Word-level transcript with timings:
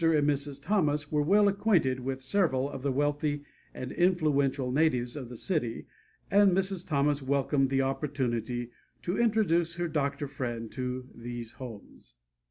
and 0.03 0.27
Mrs. 0.27 0.59
Thomas 0.59 1.11
were 1.11 1.21
well 1.21 1.47
acquainted 1.47 1.99
with 1.99 2.23
several 2.23 2.67
of 2.67 2.81
the 2.81 2.91
wealthy 2.91 3.43
and 3.71 3.91
influential 3.91 4.71
natives 4.71 5.15
of 5.15 5.29
the 5.29 5.37
city, 5.37 5.85
and 6.31 6.53
Mrs. 6.57 6.87
Thomas 6.87 7.21
welcomed 7.21 7.69
the 7.69 7.83
opportunity 7.83 8.71
to 9.03 9.19
introduce 9.19 9.75
her 9.75 9.87
doctor 9.87 10.27
friend 10.27 10.71
to 10.71 11.07
these 11.13 11.51
homes. 11.51 12.15